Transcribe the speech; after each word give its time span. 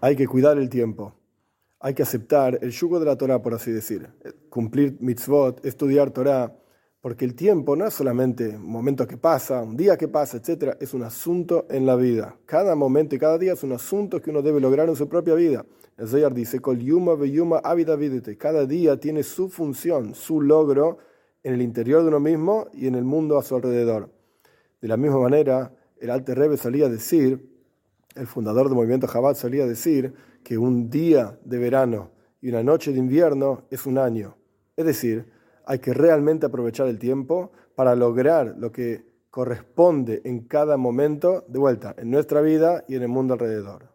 hay 0.00 0.16
que 0.16 0.26
cuidar 0.26 0.58
el 0.58 0.68
tiempo, 0.68 1.14
hay 1.78 1.94
que 1.94 2.02
aceptar 2.02 2.58
el 2.62 2.70
yugo 2.70 2.98
de 3.00 3.06
la 3.06 3.16
Torah, 3.16 3.42
por 3.42 3.54
así 3.54 3.70
decir, 3.70 4.08
cumplir 4.48 4.96
mitzvot, 5.00 5.64
estudiar 5.64 6.10
Torah, 6.10 6.56
porque 7.00 7.24
el 7.24 7.34
tiempo 7.34 7.76
no 7.76 7.86
es 7.86 7.94
solamente 7.94 8.56
un 8.56 8.70
momento 8.70 9.06
que 9.06 9.16
pasa, 9.16 9.62
un 9.62 9.76
día 9.76 9.96
que 9.96 10.08
pasa, 10.08 10.36
etc., 10.36 10.76
es 10.80 10.92
un 10.92 11.02
asunto 11.02 11.66
en 11.70 11.86
la 11.86 11.96
vida. 11.96 12.36
Cada 12.44 12.74
momento 12.74 13.14
y 13.14 13.18
cada 13.18 13.38
día 13.38 13.54
es 13.54 13.62
un 13.62 13.72
asunto 13.72 14.20
que 14.20 14.30
uno 14.30 14.42
debe 14.42 14.60
lograr 14.60 14.88
en 14.88 14.96
su 14.96 15.08
propia 15.08 15.34
vida. 15.34 15.64
El 15.96 16.08
Zayar 16.08 16.34
dice, 16.34 16.60
cada 18.36 18.66
día 18.66 19.00
tiene 19.00 19.22
su 19.22 19.48
función, 19.48 20.14
su 20.14 20.42
logro 20.42 20.98
en 21.42 21.54
el 21.54 21.62
interior 21.62 22.02
de 22.02 22.08
uno 22.08 22.20
mismo 22.20 22.68
y 22.74 22.86
en 22.86 22.94
el 22.94 23.04
mundo 23.04 23.38
a 23.38 23.42
su 23.42 23.54
alrededor. 23.54 24.10
De 24.80 24.88
la 24.88 24.98
misma 24.98 25.20
manera, 25.20 25.74
el 25.98 26.10
Alte 26.10 26.34
Rebbe 26.34 26.56
solía 26.56 26.88
decir, 26.88 27.50
el 28.14 28.26
fundador 28.26 28.68
del 28.68 28.76
movimiento 28.76 29.06
Chabad 29.06 29.34
solía 29.34 29.66
decir 29.66 30.14
que 30.42 30.58
un 30.58 30.90
día 30.90 31.38
de 31.44 31.58
verano 31.58 32.10
y 32.40 32.48
una 32.48 32.62
noche 32.62 32.92
de 32.92 32.98
invierno 32.98 33.66
es 33.70 33.86
un 33.86 33.98
año. 33.98 34.36
Es 34.76 34.86
decir, 34.86 35.30
hay 35.66 35.78
que 35.78 35.94
realmente 35.94 36.46
aprovechar 36.46 36.88
el 36.88 36.98
tiempo 36.98 37.52
para 37.74 37.94
lograr 37.94 38.54
lo 38.58 38.72
que 38.72 39.04
corresponde 39.30 40.22
en 40.24 40.40
cada 40.40 40.76
momento 40.76 41.44
de 41.48 41.58
vuelta, 41.58 41.94
en 41.96 42.10
nuestra 42.10 42.40
vida 42.40 42.84
y 42.88 42.96
en 42.96 43.02
el 43.02 43.08
mundo 43.08 43.34
alrededor. 43.34 43.89